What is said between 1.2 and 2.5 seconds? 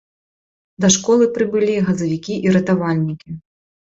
прыбылі газавікі